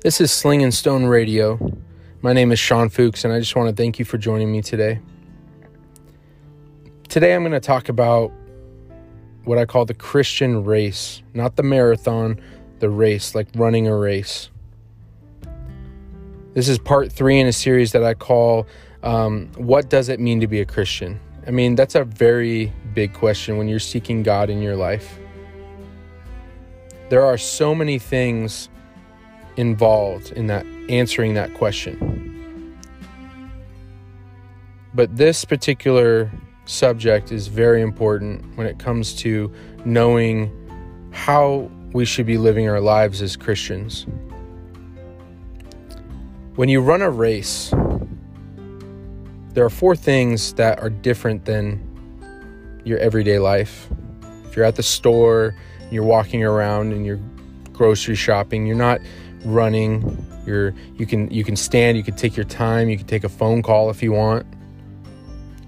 [0.00, 1.58] This is Sling and Stone Radio.
[2.22, 4.62] My name is Sean Fuchs, and I just want to thank you for joining me
[4.62, 5.00] today.
[7.08, 8.30] Today, I'm going to talk about
[9.42, 12.40] what I call the Christian race, not the marathon,
[12.78, 14.50] the race, like running a race.
[16.54, 18.68] This is part three in a series that I call
[19.02, 21.18] um, What Does It Mean to Be a Christian?
[21.44, 25.18] I mean, that's a very big question when you're seeking God in your life.
[27.08, 28.68] There are so many things
[29.58, 32.78] involved in that answering that question.
[34.94, 36.30] But this particular
[36.64, 39.52] subject is very important when it comes to
[39.84, 40.54] knowing
[41.12, 44.06] how we should be living our lives as Christians.
[46.54, 47.70] When you run a race,
[49.54, 51.84] there are four things that are different than
[52.84, 53.88] your everyday life.
[54.44, 55.54] If you're at the store,
[55.90, 57.20] you're walking around and you're
[57.72, 59.00] grocery shopping, you're not
[59.44, 60.26] running.
[60.46, 63.28] You're you can you can stand, you can take your time, you can take a
[63.28, 64.46] phone call if you want.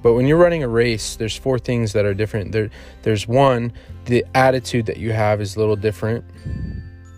[0.03, 2.53] But when you're running a race, there's four things that are different.
[2.53, 2.71] There
[3.03, 3.73] there's one,
[4.07, 6.25] the attitude that you have is a little different.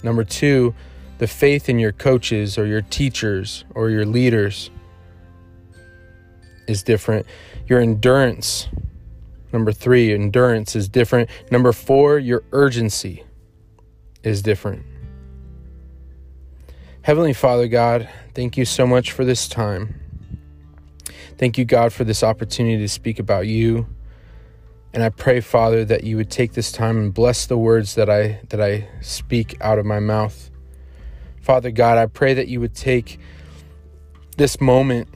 [0.03, 0.75] Number 2,
[1.19, 4.71] the faith in your coaches or your teachers or your leaders
[6.67, 7.25] is different.
[7.69, 8.69] Your endurance
[9.53, 11.29] Number three, endurance is different.
[11.51, 13.23] Number four, your urgency
[14.23, 14.85] is different.
[17.05, 20.01] Heavenly Father God, thank you so much for this time.
[21.37, 23.89] Thank you, God, for this opportunity to speak about you.
[24.95, 28.09] And I pray, Father, that you would take this time and bless the words that
[28.09, 30.49] I that I speak out of my mouth.
[31.41, 33.19] Father God, I pray that you would take
[34.37, 35.09] this moment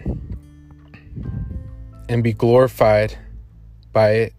[2.08, 3.16] and be glorified
[3.92, 4.34] by it.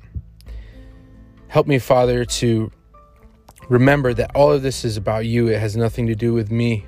[1.47, 2.71] Help me, Father, to
[3.69, 5.47] remember that all of this is about you.
[5.47, 6.85] It has nothing to do with me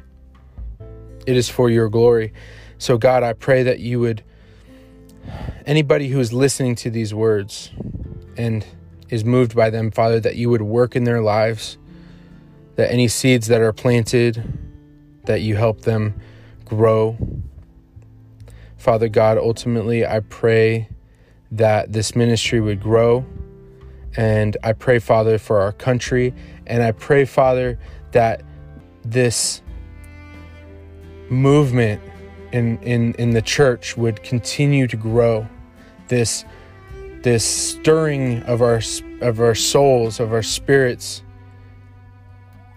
[1.30, 2.34] it is for your glory.
[2.80, 4.24] So, God, I pray that you would,
[5.64, 7.70] anybody who is listening to these words
[8.36, 8.66] and
[9.10, 11.78] is moved by them, Father, that you would work in their lives,
[12.78, 14.58] that any seeds that are planted,
[15.26, 16.20] that you help them
[16.66, 17.16] grow.
[18.78, 20.90] Father God, ultimately, I pray
[21.52, 23.24] that this ministry would grow.
[24.18, 26.34] And I pray, Father, for our country.
[26.66, 27.78] And I pray, Father,
[28.14, 28.42] that
[29.06, 29.62] this
[31.32, 32.02] movement
[32.52, 35.48] in, in, in the church would continue to grow.
[36.08, 36.46] This,
[37.22, 38.82] this stirring of our,
[39.22, 41.24] of our souls, of our spirits,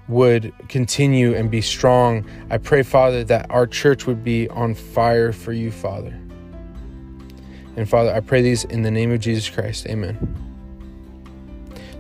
[0.09, 2.27] would continue and be strong.
[2.51, 6.19] I pray, Father, that our church would be on fire for you, Father.
[7.77, 9.87] And Father, I pray these in the name of Jesus Christ.
[9.87, 10.19] Amen.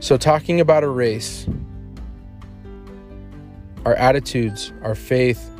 [0.01, 1.47] So, talking about a race,
[3.87, 5.52] our attitudes, our faith,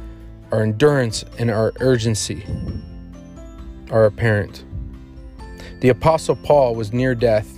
[0.53, 2.45] our endurance and our urgency
[3.91, 4.65] are apparent.
[5.81, 7.49] The apostle Paul was near death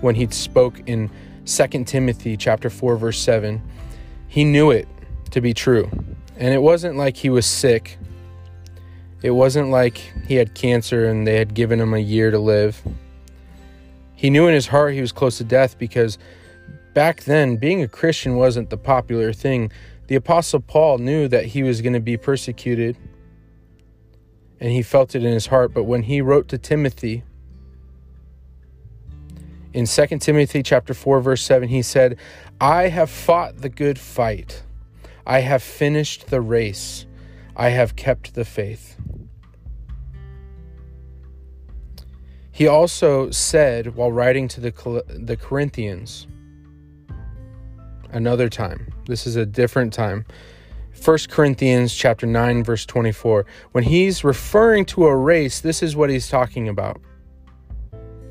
[0.00, 1.10] when he spoke in
[1.46, 3.62] 2 Timothy chapter 4 verse 7.
[4.26, 4.88] He knew it
[5.30, 5.88] to be true.
[6.36, 7.98] And it wasn't like he was sick.
[9.22, 12.82] It wasn't like he had cancer and they had given him a year to live.
[14.14, 16.18] He knew in his heart he was close to death because
[16.94, 19.70] back then being a Christian wasn't the popular thing.
[20.10, 22.96] The Apostle Paul knew that he was going to be persecuted
[24.58, 25.72] and he felt it in his heart.
[25.72, 27.22] But when he wrote to Timothy,
[29.72, 32.18] in 2 Timothy chapter 4 verse 7 he said,
[32.60, 34.64] "I have fought the good fight.
[35.24, 37.06] I have finished the race.
[37.54, 38.96] I have kept the faith."
[42.50, 46.26] He also said while writing to the the Corinthians,
[48.12, 48.92] another time.
[49.06, 50.24] This is a different time.
[51.02, 53.46] 1 Corinthians chapter 9 verse 24.
[53.72, 57.00] When he's referring to a race, this is what he's talking about.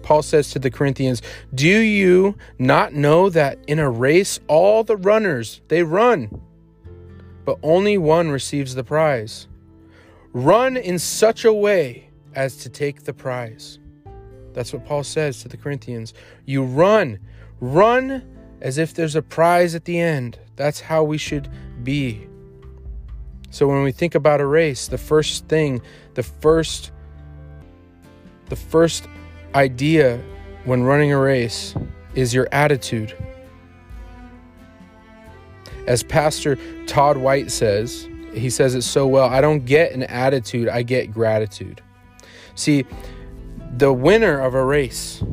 [0.03, 1.21] Paul says to the Corinthians,
[1.53, 6.41] "Do you not know that in a race all the runners they run,
[7.45, 9.47] but only one receives the prize?
[10.33, 13.79] Run in such a way as to take the prize."
[14.53, 16.13] That's what Paul says to the Corinthians.
[16.45, 17.19] You run,
[17.59, 18.23] run
[18.61, 20.37] as if there's a prize at the end.
[20.55, 21.49] That's how we should
[21.83, 22.27] be.
[23.51, 25.81] So when we think about a race, the first thing,
[26.13, 26.91] the first
[28.49, 29.07] the first
[29.53, 30.19] idea
[30.65, 31.75] when running a race
[32.15, 33.15] is your attitude.
[35.85, 36.57] As Pastor
[36.87, 41.11] Todd White says, he says it so well, I don't get an attitude, I get
[41.11, 41.81] gratitude.
[42.55, 42.85] See,
[43.77, 45.23] the winner of a race,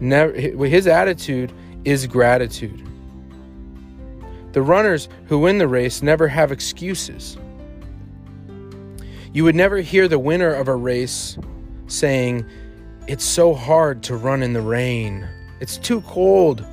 [0.00, 1.52] never his attitude
[1.86, 2.82] is gratitude.
[4.52, 7.38] The runners who win the race never have excuses.
[9.32, 11.38] You would never hear the winner of a race
[11.86, 12.44] saying,
[13.06, 15.28] It's so hard to run in the rain.
[15.60, 16.64] It's too cold.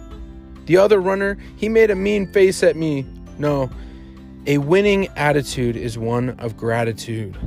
[0.65, 3.05] The other runner, he made a mean face at me.
[3.37, 3.69] No,
[4.47, 7.37] a winning attitude is one of gratitude.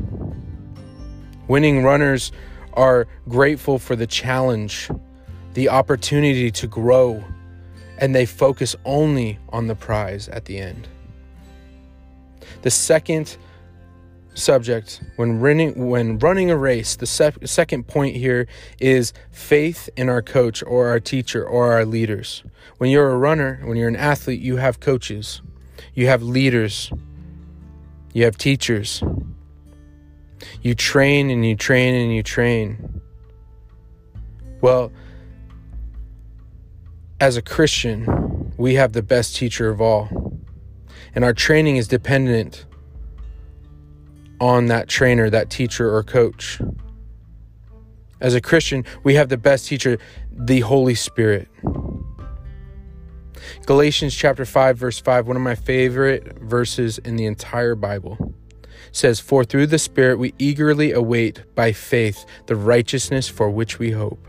[1.49, 2.31] Winning runners
[2.75, 4.89] are grateful for the challenge,
[5.55, 7.25] the opportunity to grow,
[7.99, 10.89] and they focus only on the prize at the end.
[12.63, 13.37] The second
[14.35, 18.47] subject when running when running a race the second point here
[18.79, 22.43] is faith in our coach or our teacher or our leaders.
[22.79, 25.41] When you're a runner when you're an athlete you have coaches.
[25.95, 26.93] You have leaders.
[28.13, 29.03] You have teachers.
[30.61, 33.01] You train and you train and you train.
[34.61, 34.93] Well
[37.21, 40.09] as a christian we have the best teacher of all
[41.15, 42.67] and our training is dependent
[44.41, 46.61] on that trainer, that teacher, or coach.
[48.21, 49.99] As a Christian, we have the best teacher,
[50.31, 51.49] the Holy Spirit.
[53.65, 58.35] Galatians chapter 5 verse 5, one of my favorite verses in the entire Bible.
[58.93, 63.91] Says, "For through the Spirit we eagerly await by faith the righteousness for which we
[63.91, 64.27] hope."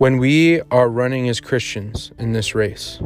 [0.00, 3.02] When we are running as Christians in this race,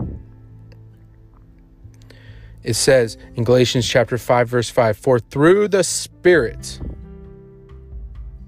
[2.62, 6.80] it says in Galatians chapter 5 verse 5 for through the spirit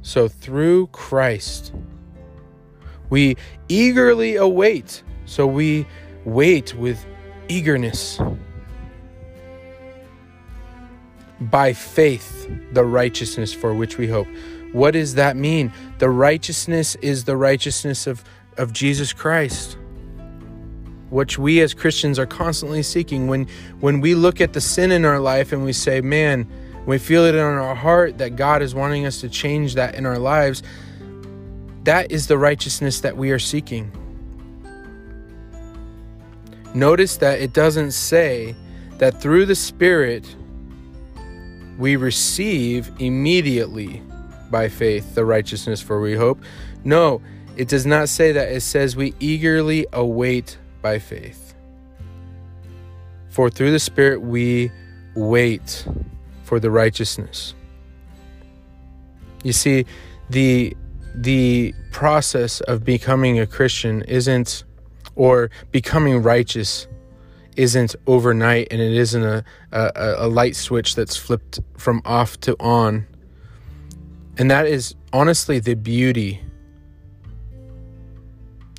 [0.00, 1.72] so through Christ
[3.10, 3.37] we
[3.69, 5.84] eagerly await so we
[6.25, 7.04] wait with
[7.49, 8.20] eagerness
[11.40, 14.28] by faith the righteousness for which we hope.
[14.72, 15.72] What does that mean?
[15.99, 18.25] The righteousness is the righteousness of
[18.58, 19.76] of Jesus Christ
[21.11, 23.29] which we as Christians are constantly seeking.
[23.29, 23.47] When
[23.81, 26.47] when we look at the sin in our life and we say, "Man,"
[26.87, 30.06] we feel it in our heart that God is wanting us to change that in
[30.06, 30.62] our lives.
[31.85, 33.93] That is the righteousness that we are seeking.
[36.75, 38.55] Notice that it doesn't say
[38.99, 40.26] that through the Spirit
[41.79, 44.02] we receive immediately
[44.50, 46.41] by faith the righteousness for we hope.
[46.85, 47.20] No,
[47.56, 48.53] it does not say that.
[48.53, 51.55] It says we eagerly await by faith.
[53.31, 54.70] For through the Spirit we
[55.14, 55.87] wait
[56.44, 57.55] for the righteousness.
[59.43, 59.87] You see,
[60.31, 60.76] the
[61.14, 64.64] the process of becoming a Christian isn't
[65.14, 66.87] or becoming righteous
[67.56, 69.43] isn't overnight and it isn't a,
[69.73, 73.06] a, a light switch that's flipped from off to on.
[74.37, 76.43] And that is honestly the beauty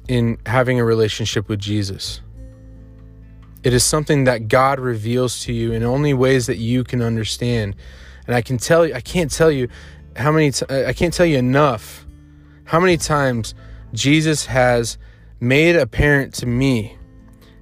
[0.08, 2.22] in having a relationship with Jesus.
[3.64, 7.76] It is something that God reveals to you in only ways that you can understand.
[8.26, 9.68] And I can tell you, I can't tell you
[10.16, 12.06] how many, t- I can't tell you enough
[12.66, 13.56] how many times
[13.94, 14.98] Jesus has
[15.40, 16.98] made apparent to me,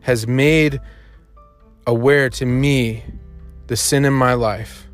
[0.01, 0.79] has made
[1.87, 3.03] aware to me
[3.67, 4.87] the sin in my life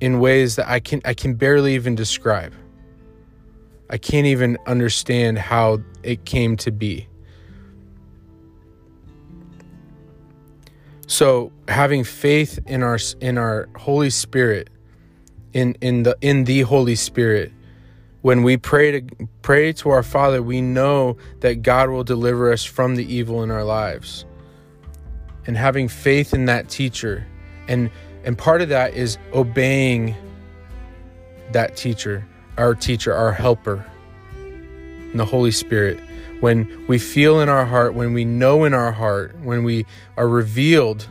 [0.00, 2.52] in ways that I can I can barely even describe.
[3.88, 7.08] I can't even understand how it came to be.
[11.06, 14.70] So having faith in our in our Holy Spirit,
[15.52, 17.52] in in the in the Holy Spirit,
[18.22, 22.64] when we pray to pray to our Father, we know that God will deliver us
[22.64, 24.24] from the evil in our lives.
[25.46, 27.24] And having faith in that teacher,
[27.68, 27.88] and
[28.24, 30.16] and part of that is obeying
[31.52, 32.26] that teacher
[32.58, 33.84] our teacher, our helper,
[34.36, 36.00] and the Holy Spirit.
[36.40, 39.86] When we feel in our heart, when we know in our heart, when we
[40.16, 41.06] are revealed,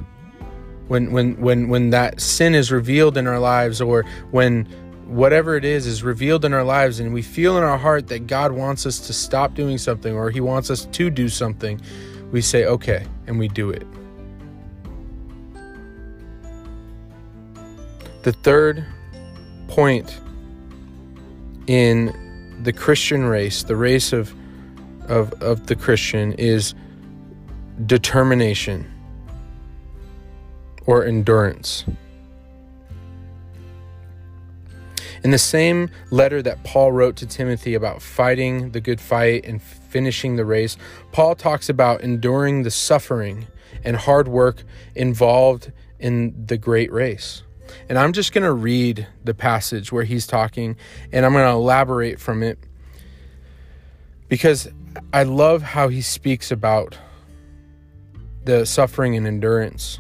[0.87, 4.65] when when when when that sin is revealed in our lives, or when
[5.07, 8.27] whatever it is is revealed in our lives, and we feel in our heart that
[8.27, 11.81] God wants us to stop doing something or He wants us to do something,
[12.31, 13.85] we say, okay, and we do it.
[18.23, 18.85] The third
[19.67, 20.19] point
[21.67, 24.33] in the Christian race, the race of
[25.07, 26.73] of of the Christian is
[27.85, 28.91] determination
[30.85, 31.85] or endurance.
[35.23, 39.59] In the same letter that Paul wrote to Timothy about fighting the good fight and
[39.59, 40.77] finishing the race,
[41.11, 43.47] Paul talks about enduring the suffering
[43.83, 47.41] and hard work involved in the great race.
[47.89, 50.77] And I'm just going to read the passage where he's talking
[51.11, 52.59] and I'm going to elaborate from it.
[54.29, 54.67] because
[55.13, 56.97] I love how he speaks about
[58.45, 59.99] the suffering and endurance.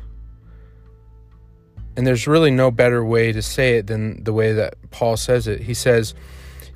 [1.97, 5.47] And there's really no better way to say it than the way that Paul says
[5.47, 5.61] it.
[5.63, 6.15] He says,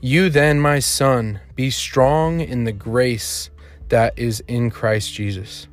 [0.01, 3.49] You then, my son, be strong in the grace
[3.89, 5.68] that is in Christ Jesus.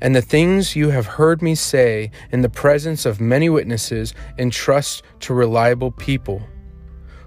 [0.00, 5.02] And the things you have heard me say in the presence of many witnesses, entrust
[5.20, 6.42] to reliable people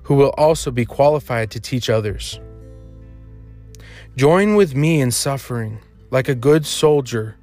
[0.04, 2.40] who will also be qualified to teach others.
[4.16, 5.80] Join with me in suffering
[6.12, 7.36] like a good soldier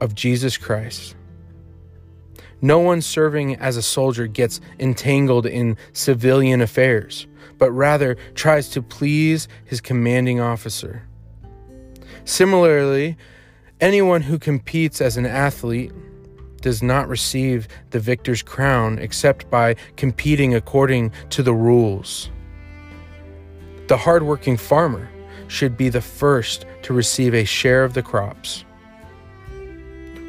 [0.00, 1.16] of Jesus Christ.
[2.62, 7.26] No one serving as a soldier gets entangled in civilian affairs,
[7.58, 11.02] but rather tries to please his commanding officer.
[12.24, 13.16] Similarly,
[13.80, 15.92] anyone who competes as an athlete
[16.60, 22.30] does not receive the victor's crown except by competing according to the rules.
[23.88, 25.08] The hardworking farmer
[25.48, 28.64] should be the first to receive a share of the crops.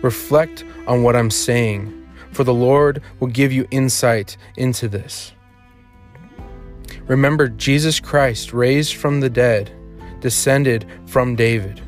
[0.01, 5.33] Reflect on what I'm saying, for the Lord will give you insight into this.
[7.05, 9.71] Remember, Jesus Christ, raised from the dead,
[10.21, 11.81] descended from David.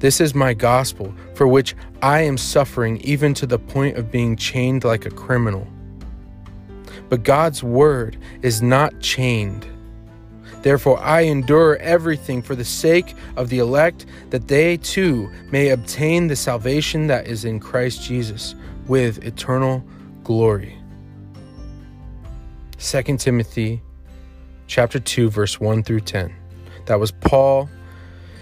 [0.00, 4.34] This is my gospel, for which I am suffering even to the point of being
[4.34, 5.66] chained like a criminal.
[7.10, 9.66] But God's word is not chained.
[10.62, 16.28] Therefore, I endure everything for the sake of the elect, that they too may obtain
[16.28, 18.54] the salvation that is in Christ Jesus
[18.86, 19.84] with eternal
[20.24, 20.78] glory.
[22.78, 23.82] 2 Timothy
[24.66, 26.34] chapter 2 verse 1 through 10.
[26.86, 27.68] That was Paul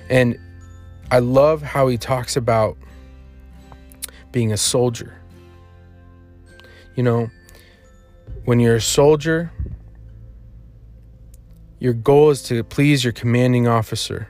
[0.09, 0.38] and
[1.11, 2.77] I love how he talks about
[4.31, 5.15] being a soldier.
[6.95, 7.31] You know,
[8.45, 9.50] when you're a soldier,
[11.79, 14.29] your goal is to please your commanding officer.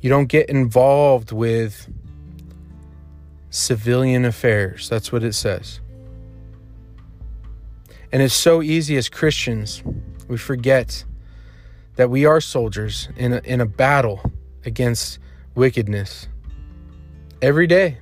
[0.00, 1.88] You don't get involved with
[3.50, 4.88] civilian affairs.
[4.88, 5.80] That's what it says.
[8.12, 9.82] And it's so easy as Christians,
[10.26, 11.04] we forget
[11.96, 14.20] that we are soldiers in a, in a battle
[14.64, 15.18] against
[15.54, 16.28] wickedness
[17.42, 17.98] every day.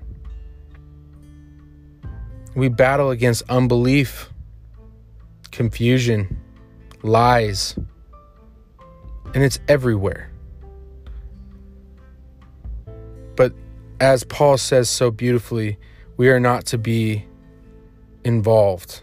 [2.54, 4.30] We battle against unbelief,
[5.52, 6.38] confusion,
[7.02, 7.78] lies,
[9.34, 10.30] and it's everywhere.
[13.36, 13.52] But
[14.00, 15.78] as Paul says so beautifully,
[16.16, 17.24] we are not to be
[18.24, 19.02] involved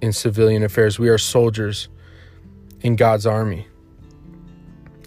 [0.00, 0.98] in civilian affairs.
[0.98, 1.88] We are soldiers
[2.80, 3.67] in God's army.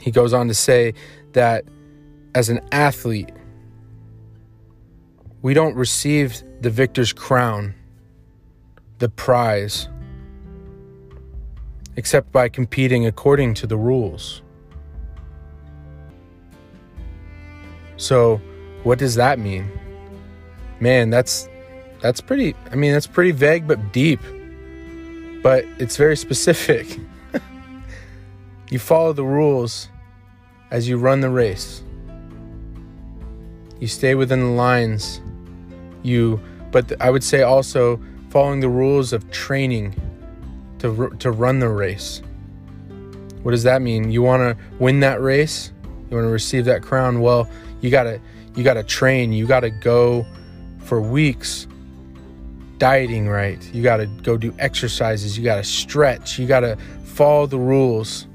[0.02, 0.94] He goes on to say
[1.34, 1.64] that
[2.34, 3.30] as an athlete,
[5.42, 7.76] we don't receive the victor's crown,
[8.98, 9.88] the prize,
[11.96, 14.42] except by competing according to the rules.
[17.98, 18.42] So,
[18.82, 19.70] what does that mean?
[20.80, 21.48] Man, that's
[22.02, 24.20] that's pretty I mean, that's pretty vague but deep.
[25.44, 27.00] But it's very specific.
[28.72, 29.91] you follow the rules
[30.72, 31.84] as you run the race.
[33.80, 35.22] You stay within the lines.
[36.04, 36.40] You
[36.72, 38.00] but I would say also
[38.30, 39.94] following the rules of training
[40.80, 42.22] to to run the race.
[43.44, 44.12] What does that mean?
[44.12, 45.72] You want to win that race?
[46.10, 47.22] You want to receive that crown?
[47.22, 47.50] Well,
[47.82, 48.20] you got to
[48.56, 49.34] you got to train.
[49.34, 50.26] You got to go
[50.80, 51.68] for weeks
[52.78, 53.62] dieting right.
[53.74, 55.38] You got to go do exercises.
[55.38, 56.40] You got to stretch.
[56.40, 58.28] You got to follow the rules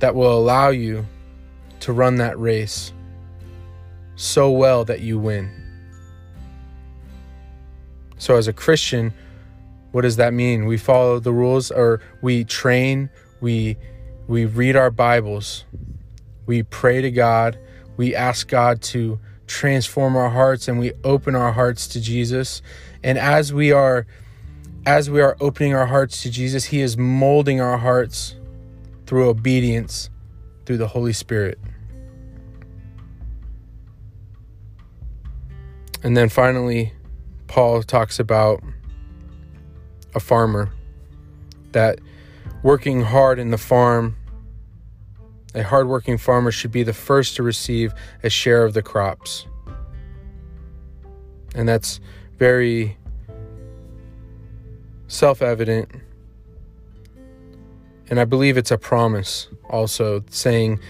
[0.00, 1.06] that will allow you
[1.80, 2.92] to run that race
[4.16, 5.50] so well that you win.
[8.18, 9.12] So, as a Christian,
[9.92, 10.66] what does that mean?
[10.66, 13.76] We follow the rules or we train, we
[14.26, 15.64] we read our Bibles.
[16.46, 17.58] We pray to God,
[17.96, 22.60] we ask God to transform our hearts and we open our hearts to Jesus.
[23.02, 24.06] And as we are
[24.84, 28.34] as we are opening our hearts to Jesus, he is molding our hearts
[29.08, 30.10] through obedience
[30.66, 31.58] through the Holy Spirit.
[36.02, 36.92] And then finally,
[37.46, 38.62] Paul talks about
[40.14, 40.70] a farmer
[41.72, 42.00] that
[42.62, 44.14] working hard in the farm,
[45.54, 49.46] a hardworking farmer should be the first to receive a share of the crops.
[51.54, 51.98] And that's
[52.36, 52.98] very
[55.06, 55.90] self evident.
[58.10, 60.80] And I believe it's a promise also saying,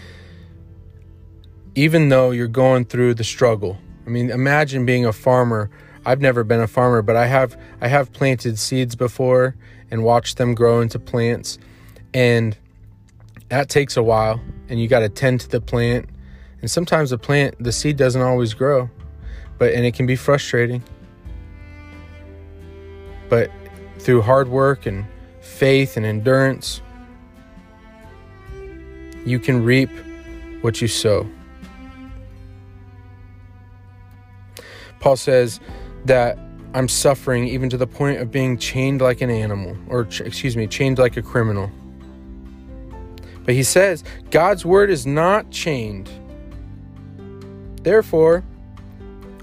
[1.75, 5.71] even though you're going through the struggle, I mean, imagine being a farmer.
[6.07, 9.57] I've never been a farmer, but I have I have planted seeds before
[9.91, 11.59] and watched them grow into plants.
[12.15, 12.57] And
[13.49, 16.09] that takes a while and you got to tend to the plant.
[16.61, 18.91] And sometimes the plant the seed doesn't always grow
[19.59, 20.83] but and it can be frustrating.
[23.29, 23.51] But
[23.99, 25.05] through hard work and
[25.41, 26.81] faith and endurance
[29.31, 29.91] you can reap
[30.61, 31.27] what you sow.
[35.01, 35.61] Paul says
[36.05, 36.39] that
[36.75, 40.57] i'm suffering even to the point of being chained like an animal or ch- excuse
[40.57, 41.71] me chained like a criminal.
[43.45, 46.11] But he says God's word is not chained.
[47.83, 48.45] Therefore,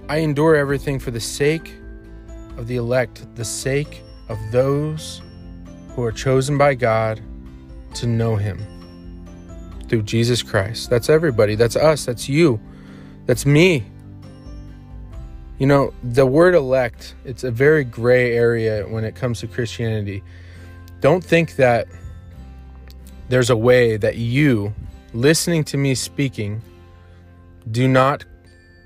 [0.07, 1.73] I endure everything for the sake
[2.57, 5.21] of the elect, the sake of those
[5.89, 7.21] who are chosen by God
[7.95, 8.74] to know Him
[9.87, 10.89] through Jesus Christ.
[10.89, 11.55] That's everybody.
[11.55, 12.05] That's us.
[12.05, 12.59] That's you.
[13.25, 13.83] That's me.
[15.57, 20.21] You know, the word elect, it's a very gray area when it comes to Christianity.
[20.99, 21.87] Don't think that
[23.29, 24.73] there's a way that you,
[25.13, 26.61] listening to me speaking,
[27.71, 28.25] do not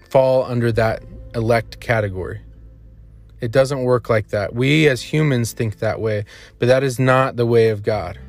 [0.09, 1.03] fall under that
[1.35, 2.41] elect category.
[3.41, 4.53] It doesn't work like that.
[4.53, 6.25] We as humans think that way,
[6.59, 8.19] but that is not the way of God.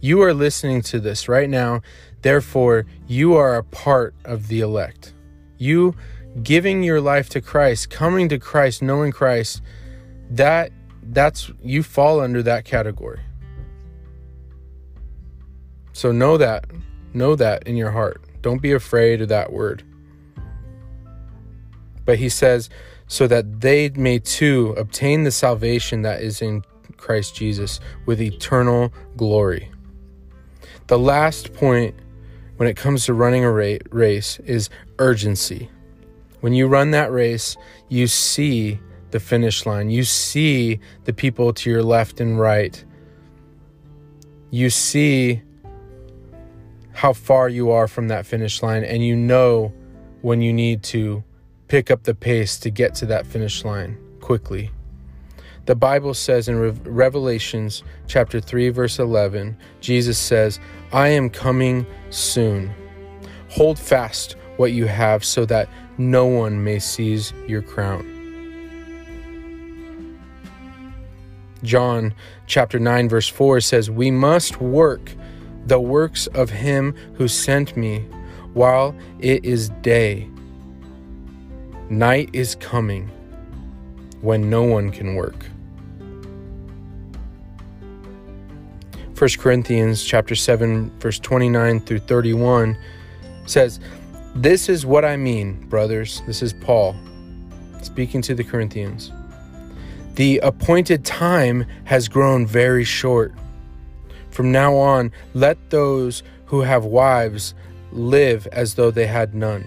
[0.00, 1.82] You are listening to this right now,
[2.22, 5.12] therefore, you are a part of the elect.
[5.56, 5.94] You
[6.42, 9.60] giving your life to Christ, coming to Christ, knowing Christ,
[10.30, 10.70] that
[11.02, 13.20] that's you fall under that category.
[15.92, 16.66] So know that.
[17.12, 18.22] Know that in your heart.
[18.42, 19.82] Don't be afraid of that word.
[22.04, 22.70] But he says,
[23.08, 26.62] so that they may too obtain the salvation that is in
[26.98, 29.70] Christ Jesus with eternal glory.
[30.88, 31.94] The last point
[32.56, 35.70] when it comes to running a race is urgency.
[36.40, 37.58] When you run that race,
[37.90, 38.80] you see
[39.10, 42.82] the finish line, you see the people to your left and right,
[44.50, 45.42] you see
[46.92, 49.72] how far you are from that finish line and you know
[50.22, 51.22] when you need to
[51.68, 54.70] pick up the pace to get to that finish line quickly.
[55.66, 60.58] The Bible says in Re- Revelations chapter 3 verse 11, Jesus says,
[60.92, 62.72] "I am coming soon.
[63.50, 68.06] Hold fast what you have so that no one may seize your crown."
[71.62, 72.14] John
[72.46, 75.12] chapter 9 verse 4 says, "We must work
[75.66, 78.04] the works of him who sent me
[78.54, 80.28] while it is day.
[81.90, 83.10] Night is coming
[84.20, 85.46] when no one can work.
[89.18, 92.78] 1 Corinthians chapter 7 verse 29 through 31
[93.46, 93.80] says,
[94.36, 96.22] "This is what I mean, brothers.
[96.28, 96.94] This is Paul
[97.82, 99.10] speaking to the Corinthians.
[100.14, 103.34] The appointed time has grown very short."
[104.30, 107.54] From now on, let those who have wives
[107.90, 109.64] live as though they had none,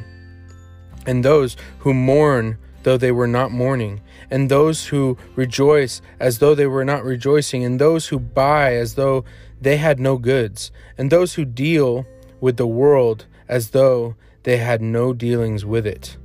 [1.05, 6.55] and those who mourn though they were not mourning, and those who rejoice as though
[6.55, 9.23] they were not rejoicing, and those who buy as though
[9.59, 12.05] they had no goods, and those who deal
[12.39, 16.17] with the world as though they had no dealings with it.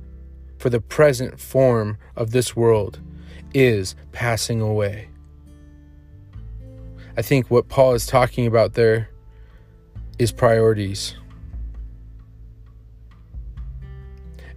[0.57, 2.99] For the present form of this world
[3.53, 5.09] is passing away.
[7.15, 9.09] I think what Paul is talking about there
[10.17, 11.15] is priorities.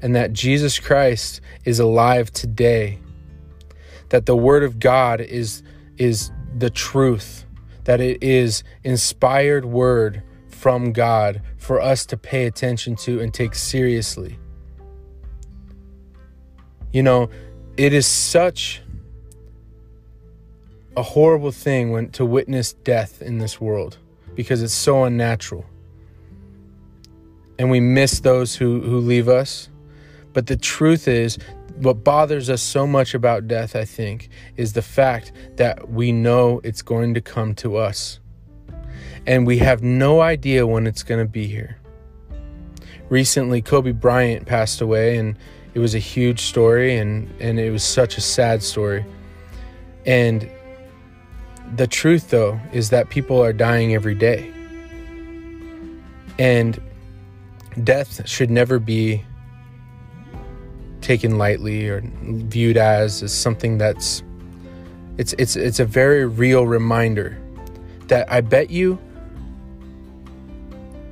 [0.00, 2.99] And that Jesus Christ is alive today.
[4.10, 5.62] That the word of God is
[5.96, 7.46] is the truth.
[7.84, 13.54] That it is inspired word from God for us to pay attention to and take
[13.54, 14.38] seriously.
[16.92, 17.30] You know,
[17.76, 18.82] it is such
[20.96, 23.96] a horrible thing when to witness death in this world
[24.34, 25.64] because it's so unnatural.
[27.58, 29.68] And we miss those who, who leave us.
[30.32, 31.38] But the truth is,
[31.80, 36.60] what bothers us so much about death, I think, is the fact that we know
[36.62, 38.20] it's going to come to us.
[39.26, 41.78] And we have no idea when it's going to be here.
[43.08, 45.36] Recently, Kobe Bryant passed away, and
[45.74, 49.04] it was a huge story, and, and it was such a sad story.
[50.06, 50.48] And
[51.76, 54.52] the truth, though, is that people are dying every day.
[56.38, 56.80] And
[57.84, 59.24] death should never be
[61.00, 64.22] taken lightly or viewed as, as something that's
[65.18, 67.38] it's it's it's a very real reminder
[68.08, 68.98] that I bet you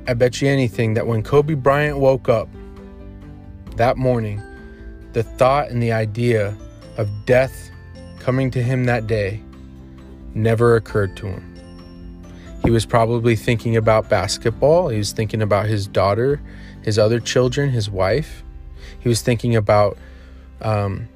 [0.07, 2.49] I bet you anything that when Kobe Bryant woke up
[3.75, 4.41] that morning,
[5.13, 6.57] the thought and the idea
[6.97, 7.69] of death
[8.19, 9.41] coming to him that day
[10.33, 11.45] never occurred to him.
[12.63, 14.89] He was probably thinking about basketball.
[14.89, 16.41] He was thinking about his daughter,
[16.81, 18.43] his other children, his wife.
[18.99, 19.97] He was thinking about
[20.61, 21.07] um,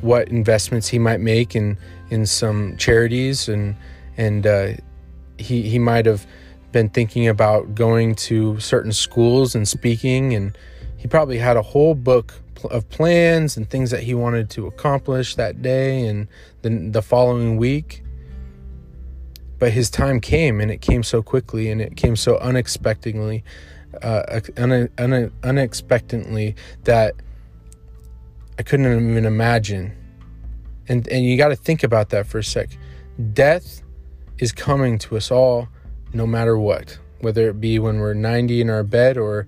[0.00, 1.78] what investments he might make in
[2.10, 3.76] in some charities, and
[4.16, 4.72] and uh,
[5.38, 6.26] he he might have
[6.72, 10.56] been thinking about going to certain schools and speaking, and
[10.96, 12.34] he probably had a whole book
[12.70, 16.28] of plans and things that he wanted to accomplish that day and
[16.62, 18.02] the the following week.
[19.58, 23.42] But his time came and it came so quickly and it came so unexpectedly
[24.02, 26.54] uh, un- un- unexpectedly
[26.84, 27.14] that
[28.58, 29.94] I couldn't even imagine
[30.88, 32.70] and and you got to think about that for a sec
[33.32, 33.82] death
[34.38, 35.68] is coming to us all
[36.12, 39.46] no matter what whether it be when we're 90 in our bed or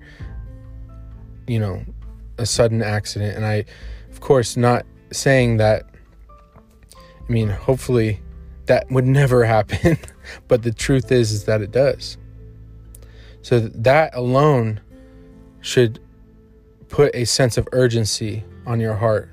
[1.47, 1.85] you know
[2.39, 3.65] a sudden accident and I
[4.11, 5.85] of course not saying that
[6.97, 8.21] I mean hopefully
[8.69, 9.99] that would never happen.
[10.47, 12.17] but the truth is, is that it does.
[13.43, 14.81] So that alone
[15.61, 16.01] should
[16.89, 19.31] put a sense of urgency on your heart.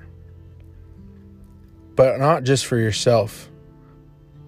[1.96, 3.50] But not just for yourself,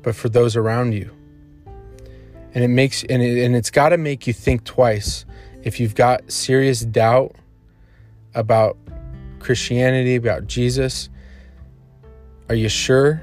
[0.02, 1.12] but for those around you.
[2.54, 5.26] And it makes and, it, and it's got to make you think twice
[5.63, 7.36] if you've got serious doubt
[8.34, 8.78] about
[9.39, 11.10] Christianity, about Jesus.
[12.50, 13.22] Are you sure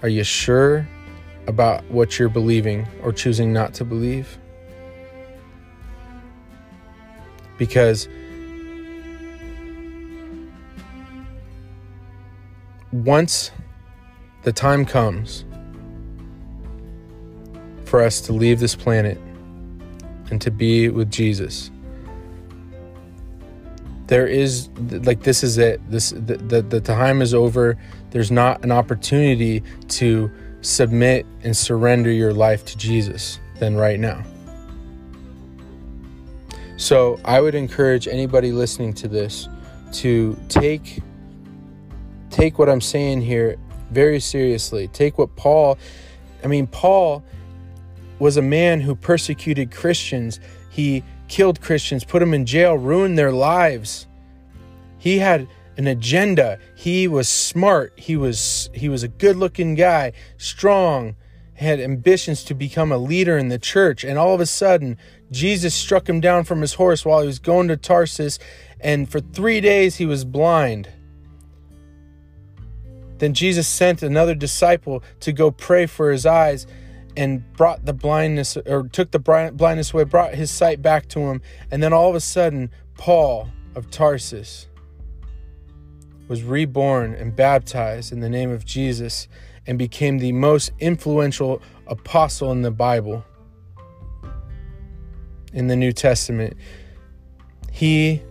[0.00, 0.88] are you sure
[1.48, 4.38] about what you're believing or choosing not to believe?
[7.56, 8.06] Because
[12.92, 13.50] once
[14.42, 15.44] the time comes
[17.86, 19.18] for us to leave this planet
[20.30, 21.70] and to be with Jesus,
[24.06, 27.76] there is like this is it this the, the, the time is over
[28.10, 30.30] there's not an opportunity to
[30.60, 34.22] submit and surrender your life to jesus than right now.
[36.76, 39.48] So i would encourage anybody listening to this
[39.92, 41.00] to take
[42.30, 43.56] take what i'm saying here
[43.90, 44.88] very seriously.
[44.88, 45.78] Take what paul
[46.44, 47.24] i mean paul
[48.18, 50.40] was a man who persecuted christians.
[50.70, 54.06] He killed Christians, put them in jail, ruined their lives.
[54.98, 55.46] He had
[55.78, 56.58] an agenda.
[56.74, 57.94] He was smart.
[57.96, 61.16] He was he was a good-looking guy, strong,
[61.54, 64.98] had ambitions to become a leader in the church, and all of a sudden,
[65.30, 68.38] Jesus struck him down from his horse while he was going to Tarsus,
[68.80, 70.88] and for 3 days he was blind.
[73.18, 76.68] Then Jesus sent another disciple to go pray for his eyes
[77.16, 81.42] and brought the blindness or took the blindness away, brought his sight back to him.
[81.72, 84.67] And then all of a sudden, Paul of Tarsus
[86.28, 89.26] was reborn and baptized in the name of Jesus
[89.66, 93.24] and became the most influential apostle in the Bible,
[95.52, 96.56] in the New Testament.
[97.72, 98.22] He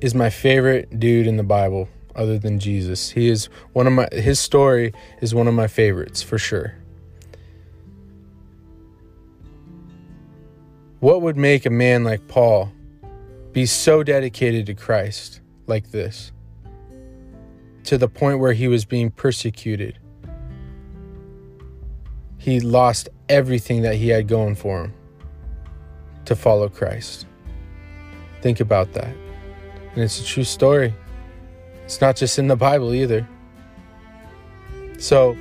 [0.00, 3.10] is my favorite dude in the Bible other than Jesus.
[3.10, 6.74] He is one of my his story is one of my favorites for sure.
[11.00, 12.70] What would make a man like Paul
[13.52, 16.30] be so dedicated to Christ like this?
[17.84, 19.98] To the point where he was being persecuted.
[22.38, 24.94] He lost everything that he had going for him
[26.24, 27.26] to follow Christ.
[28.40, 29.14] Think about that.
[29.94, 30.94] And it's a true story.
[31.84, 33.28] It's not just in the Bible either.
[34.98, 35.34] So,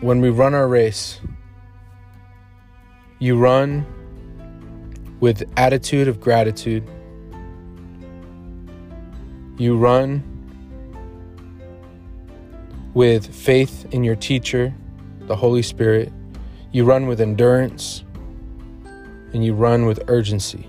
[0.00, 1.20] when we run our race,
[3.18, 3.86] you run
[5.20, 6.86] with attitude of gratitude.
[9.56, 10.22] You run
[12.94, 14.74] with faith in your teacher,
[15.20, 16.12] the Holy Spirit.
[16.72, 18.04] You run with endurance
[19.32, 20.68] and you run with urgency.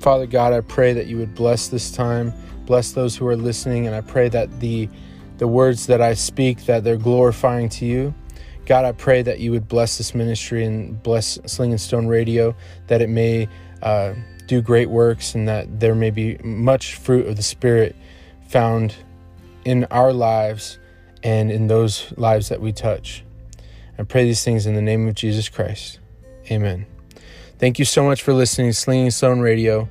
[0.00, 2.32] Father God, I pray that you would bless this time,
[2.64, 4.88] bless those who are listening, and I pray that the
[5.38, 8.14] the words that I speak that they're glorifying to you
[8.66, 12.56] God, I pray that you would bless this ministry and bless Sling and Stone Radio,
[12.88, 13.48] that it may
[13.80, 14.14] uh,
[14.46, 17.96] do great works and that there may be much fruit of the Spirit
[18.48, 18.94] found
[19.64, 20.78] in our lives
[21.22, 23.24] and in those lives that we touch.
[23.98, 25.98] I pray these things in the name of Jesus Christ.
[26.50, 26.86] Amen.
[27.58, 29.88] Thank you so much for listening to Sling and Stone Radio.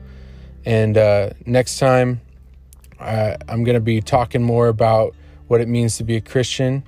[0.65, 2.22] And uh, next time,
[3.00, 5.15] uh, I'm going to be talking more about
[5.48, 6.84] what it means to be a Christian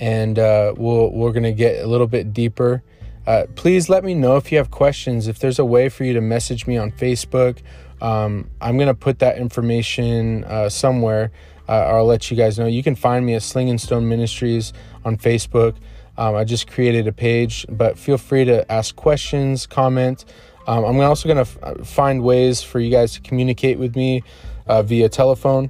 [0.00, 2.82] and uh, we'll, we're going to get a little bit deeper
[3.28, 5.28] Uh, please let me know if you have questions.
[5.28, 7.58] If there's a way for you to message me on Facebook,
[8.00, 11.30] um, I'm going to put that information uh, somewhere.
[11.68, 12.64] Uh, I'll let you guys know.
[12.64, 14.72] You can find me at Sling and Stone Ministries
[15.04, 15.76] on Facebook.
[16.16, 20.24] Um, I just created a page, but feel free to ask questions, comment.
[20.66, 23.94] Um, I'm also going to f- uh, find ways for you guys to communicate with
[23.94, 24.22] me
[24.66, 25.68] uh, via telephone,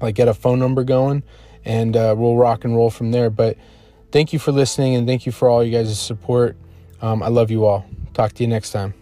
[0.00, 1.24] like get a phone number going,
[1.64, 3.30] and uh, we'll rock and roll from there.
[3.30, 3.58] But
[4.12, 6.56] thank you for listening, and thank you for all you guys' support.
[7.04, 7.84] Um, I love you all.
[8.14, 8.94] Talk to you next time.